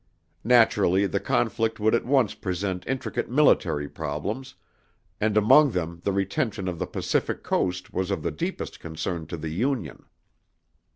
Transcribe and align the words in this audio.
Naturally, 0.43 1.05
the 1.05 1.19
conflict 1.19 1.79
would 1.79 1.93
at 1.93 2.07
once 2.07 2.33
present 2.33 2.83
intricate 2.87 3.29
military 3.29 3.87
problems, 3.87 4.55
and 5.19 5.37
among 5.37 5.69
them 5.69 6.01
the 6.03 6.11
retention 6.11 6.67
of 6.67 6.79
the 6.79 6.87
Pacific 6.87 7.43
Coast 7.43 7.93
was 7.93 8.09
of 8.09 8.23
the 8.23 8.31
deepest 8.31 8.79
concern 8.79 9.27
to 9.27 9.37
the 9.37 9.49
Union. 9.51 10.05